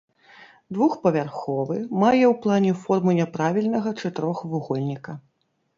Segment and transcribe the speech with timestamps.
[0.77, 5.11] Двухпавярховы, мае ў плане форму няправільнага чатырохвугольніка.